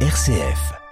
[0.00, 0.85] RCF.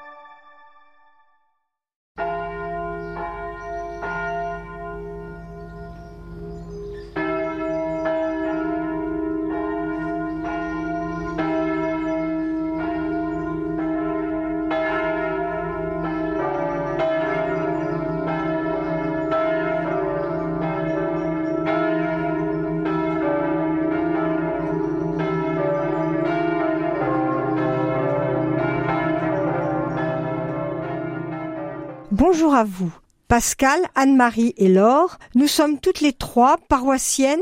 [32.26, 32.90] Bonjour à vous.
[33.28, 37.38] Pascal, Anne-Marie et Laure, nous sommes toutes les trois paroissiennes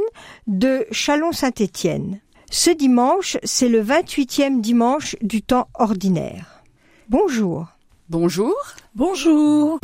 [0.48, 2.20] de Chalon-Saint-Étienne.
[2.50, 6.64] Ce dimanche, c'est le 28e dimanche du temps ordinaire.
[7.08, 7.68] Bonjour.
[8.08, 8.56] Bonjour.
[8.96, 9.78] Bonjour.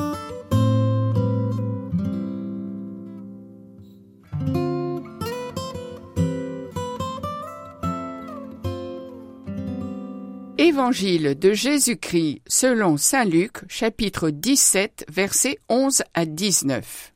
[10.68, 17.14] Évangile de Jésus-Christ selon Saint Luc, chapitre 17, versets 11 à 19.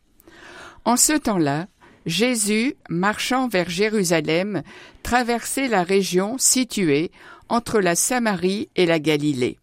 [0.87, 1.67] En ce temps-là,
[2.07, 4.63] Jésus, marchant vers Jérusalem,
[5.03, 7.11] traversait la région située
[7.51, 9.59] entre la Samarie et la Galilée.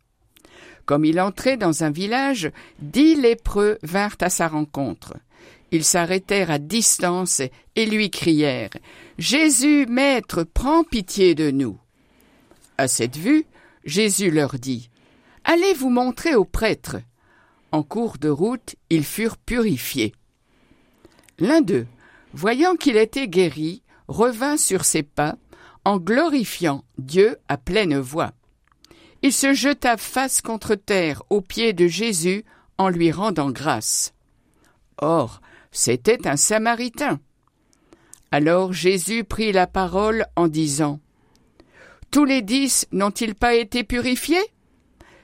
[0.86, 5.16] Comme il entrait dans un village, dix lépreux vinrent à sa rencontre.
[5.72, 7.42] Ils s'arrêtèrent à distance
[7.76, 8.70] et lui crièrent
[9.18, 11.80] Jésus, Maître, prends pitié de nous.
[12.78, 13.46] À cette vue,
[13.85, 14.89] Jésus leur dit
[15.44, 16.97] Allez vous montrer aux prêtres.
[17.72, 20.13] En cours de route, ils furent purifiés.
[21.39, 21.88] L'un d'eux,
[22.33, 25.35] voyant qu'il était guéri, revint sur ses pas
[25.85, 28.33] en glorifiant Dieu à pleine voix.
[29.22, 32.44] Il se jeta face contre terre aux pieds de Jésus
[32.77, 34.13] en lui rendant grâce.
[34.97, 35.41] Or,
[35.72, 37.19] c'était un Samaritain.
[38.31, 41.00] Alors Jésus prit la parole en disant
[42.12, 44.44] tous les dix n'ont-ils pas été purifiés?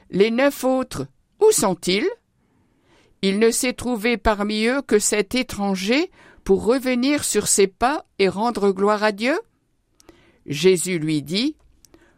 [0.09, 1.07] Les neuf autres,
[1.41, 2.07] où sont-ils?
[3.21, 6.11] Il ne s'est trouvé parmi eux que cet étranger
[6.43, 9.37] pour revenir sur ses pas et rendre gloire à Dieu?
[10.45, 11.57] Jésus lui dit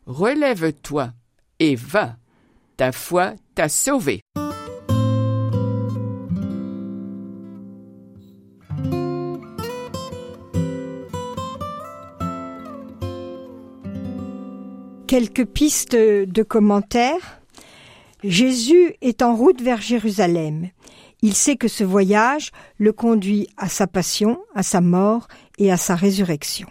[0.06, 1.14] Relève-toi
[1.60, 2.18] et va,
[2.76, 4.22] ta foi t'a sauvé.
[15.08, 17.42] Quelques pistes de commentaires.
[18.26, 20.70] Jésus est en route vers Jérusalem.
[21.22, 25.30] Il sait que ce voyage le conduit à sa passion, à sa mort
[25.60, 26.68] et à sa résurrection.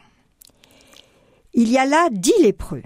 [1.54, 2.82] Il y a là dix lépreux.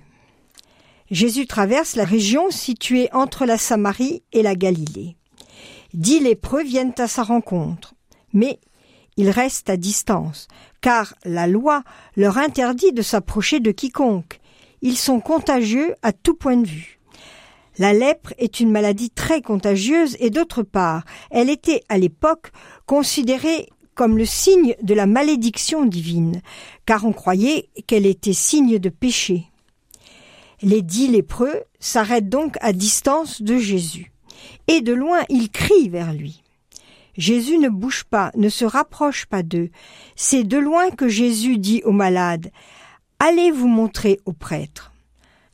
[1.10, 5.16] Jésus traverse la région située entre la Samarie et la Galilée.
[5.94, 7.94] Dix lépreux viennent à sa rencontre,
[8.32, 8.60] mais
[9.16, 10.46] ils restent à distance,
[10.80, 11.82] car la loi
[12.16, 14.39] leur interdit de s'approcher de quiconque.
[14.82, 17.00] Ils sont contagieux à tout point de vue.
[17.78, 22.50] La lèpre est une maladie très contagieuse et d'autre part, elle était à l'époque
[22.86, 26.42] considérée comme le signe de la malédiction divine,
[26.86, 29.44] car on croyait qu'elle était signe de péché.
[30.62, 34.12] Les dix lépreux s'arrêtent donc à distance de Jésus,
[34.68, 36.42] et de loin ils crient vers lui.
[37.16, 39.70] Jésus ne bouge pas, ne se rapproche pas d'eux.
[40.16, 42.50] C'est de loin que Jésus dit aux malades
[43.22, 44.92] Allez vous montrer au prêtre.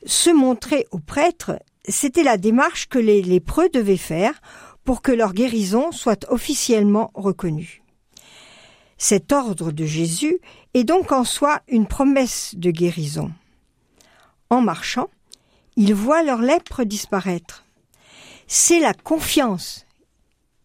[0.07, 4.41] Se montrer au prêtre, c'était la démarche que les lépreux devaient faire
[4.85, 7.83] pour que leur guérison soit officiellement reconnue.
[8.99, 10.39] Cet ordre de Jésus
[10.75, 13.33] est donc en soi une promesse de guérison.
[14.49, 15.11] En marchant,
[15.75, 17.65] ils voient leur lèpre disparaître.
[18.47, 19.87] C'est la confiance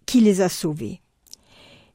[0.06, 1.02] qui les a sauvés.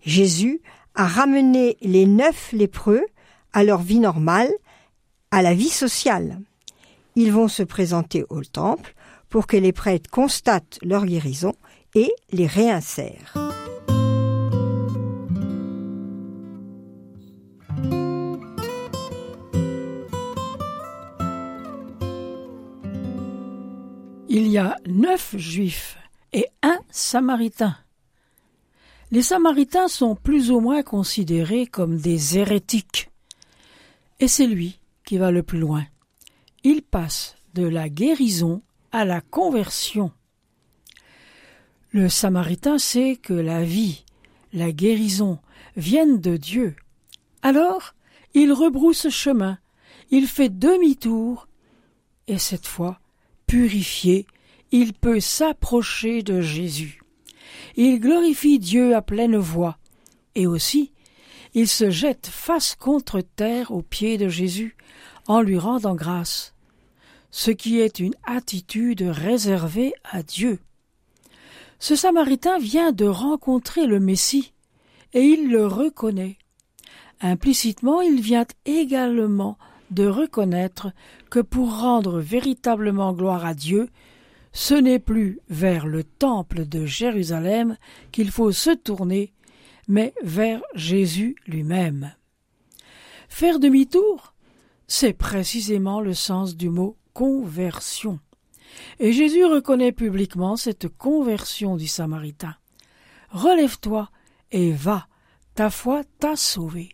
[0.05, 0.63] Jésus
[0.97, 3.07] a ramené les neuf lépreux
[3.53, 4.51] à leur vie normale
[5.31, 6.41] à la vie sociale.
[7.15, 8.95] Ils vont se présenter au temple
[9.29, 11.55] pour que les prêtres constatent leur guérison
[11.95, 13.35] et les réinsèrent.
[24.29, 25.97] Il y a neuf juifs
[26.33, 27.77] et un samaritain.
[29.11, 33.09] Les samaritains sont plus ou moins considérés comme des hérétiques.
[34.21, 35.87] Et c'est lui qui va le plus loin.
[36.65, 38.61] Il passe de la guérison
[38.93, 40.13] à la conversion.
[41.91, 44.05] Le Samaritain sait que la vie,
[44.53, 45.39] la guérison
[45.77, 46.77] viennent de Dieu.
[47.41, 47.95] Alors,
[48.35, 49.59] il rebrousse chemin,
[50.11, 51.49] il fait demi-tour,
[52.27, 53.01] et cette fois,
[53.47, 54.27] purifié,
[54.73, 57.01] il peut s'approcher de Jésus.
[57.77, 59.79] Il glorifie Dieu à pleine voix,
[60.35, 60.93] et aussi
[61.57, 64.77] il se jette face contre terre aux pieds de Jésus
[65.27, 66.55] en lui rendant grâce.
[67.31, 70.59] ce qui est une attitude réservée à Dieu.
[71.79, 74.55] Ce Samaritain vient de rencontrer le Messie,
[75.13, 76.39] et il le reconnaît.
[77.21, 79.59] Implicitement, il vient également
[79.91, 80.93] de reconnaître
[81.29, 83.91] que pour rendre véritablement gloire à Dieu,
[84.53, 87.77] ce n'est plus vers le temple de Jérusalem
[88.13, 89.35] qu'il faut se tourner,
[89.89, 92.15] mais vers Jésus lui-même.
[93.29, 94.35] Faire demi-tour,
[94.87, 98.21] c'est précisément le sens du mot conversion.
[98.99, 102.55] Et Jésus reconnaît publiquement cette conversion du Samaritain.
[103.31, 104.11] Relève-toi
[104.53, 105.09] et va,
[105.55, 106.91] ta foi t'a sauvé.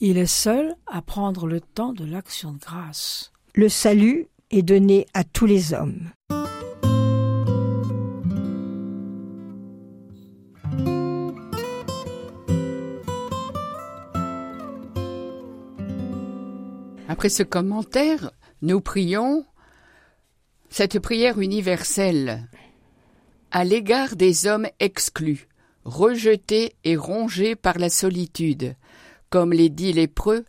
[0.00, 3.32] Il est seul à prendre le temps de l'action de grâce.
[3.54, 6.10] Le salut est donné à tous les hommes.
[17.20, 18.30] Après ce commentaire,
[18.62, 19.44] nous prions
[20.70, 22.48] cette prière universelle
[23.50, 25.46] à l'égard des hommes exclus,
[25.84, 28.74] rejetés et rongés par la solitude,
[29.28, 30.46] comme les dit lépreux,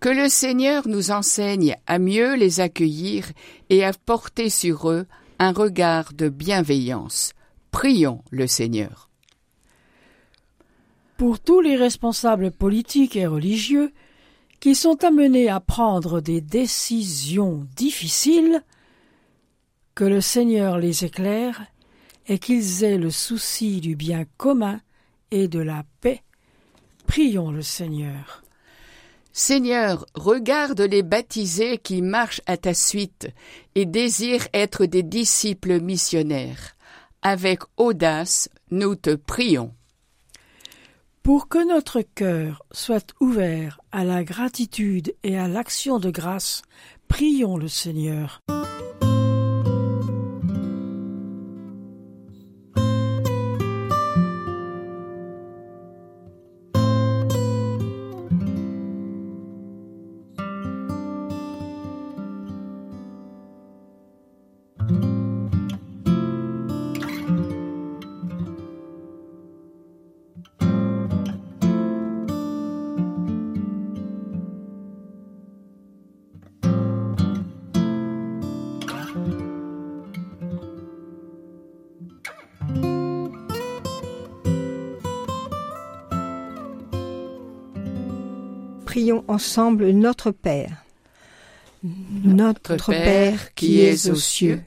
[0.00, 3.26] que le Seigneur nous enseigne à mieux les accueillir
[3.68, 5.04] et à porter sur eux
[5.38, 7.34] un regard de bienveillance.
[7.72, 9.10] Prions le Seigneur.
[11.18, 13.92] Pour tous les responsables politiques et religieux
[14.74, 18.62] sont amenés à prendre des décisions difficiles,
[19.94, 21.62] que le Seigneur les éclaire
[22.26, 24.80] et qu'ils aient le souci du bien commun
[25.30, 26.22] et de la paix.
[27.06, 28.42] Prions le Seigneur.
[29.32, 33.28] Seigneur, regarde les baptisés qui marchent à ta suite
[33.74, 36.74] et désirent être des disciples missionnaires.
[37.20, 39.75] Avec audace, nous te prions.
[41.26, 46.62] Pour que notre cœur soit ouvert à la gratitude et à l'action de grâce,
[47.08, 48.42] prions le Seigneur.
[88.96, 90.82] Prions ensemble notre Père.
[92.24, 94.62] Notre Père qui es aux cieux,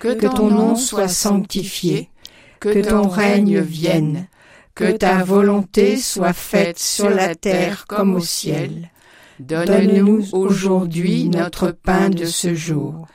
[0.00, 2.10] que ton nom soit sanctifié,
[2.58, 4.26] que ton règne vienne,
[4.74, 8.90] que ta volonté soit faite sur la terre comme au ciel.
[9.38, 13.06] Donne-nous aujourd'hui notre pain de ce jour.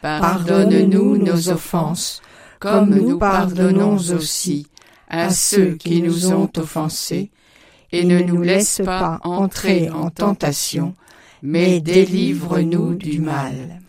[0.00, 2.22] Pardonne-nous nos offenses,
[2.58, 4.66] comme nous pardonnons aussi
[5.08, 7.30] à ceux qui nous ont offensés,
[7.92, 10.94] et ne nous laisse pas entrer en tentation,
[11.42, 13.80] mais délivre-nous du mal.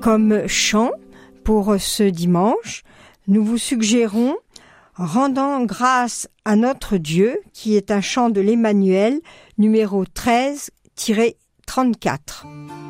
[0.00, 0.92] Comme chant
[1.44, 2.84] pour ce dimanche,
[3.28, 4.36] nous vous suggérons
[5.00, 9.18] Rendant grâce à notre Dieu, qui est un chant de l'Emmanuel
[9.56, 12.89] numéro 13-34.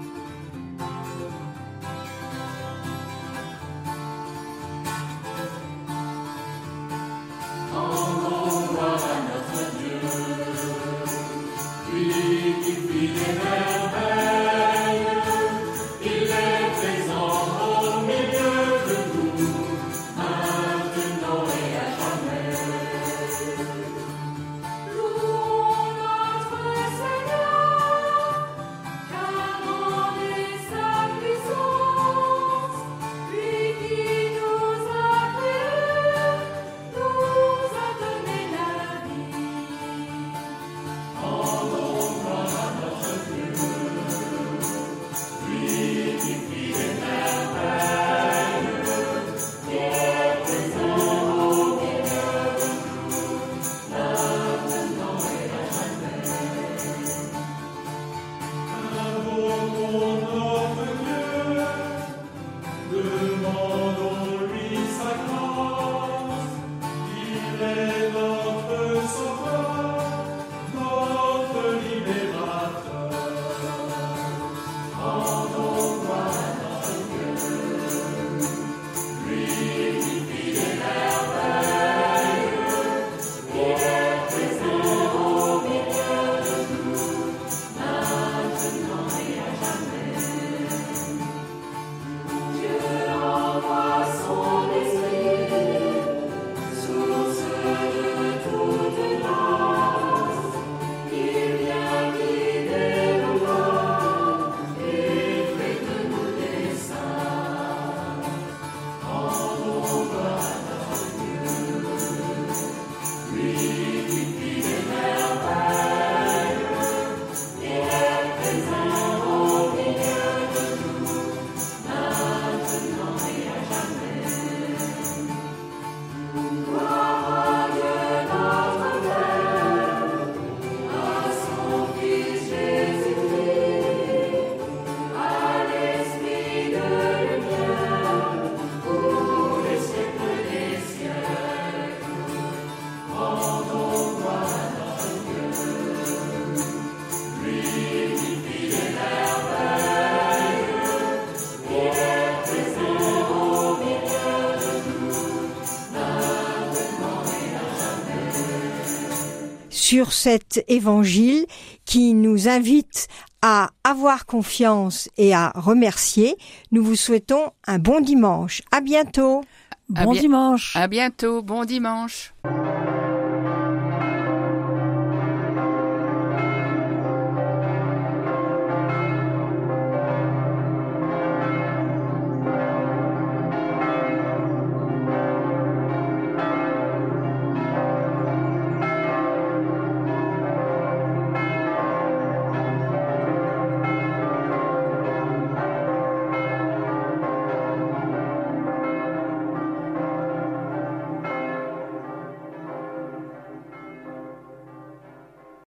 [159.91, 161.47] Sur cet évangile
[161.85, 163.09] qui nous invite
[163.43, 166.37] à avoir confiance et à remercier.
[166.71, 168.63] Nous vous souhaitons un bon dimanche.
[168.71, 169.43] À bientôt.
[169.89, 170.77] Bon dimanche.
[170.77, 172.33] À bientôt, bon dimanche.